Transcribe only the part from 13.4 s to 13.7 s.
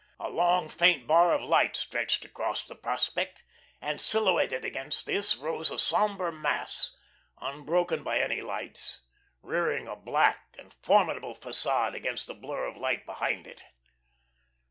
it.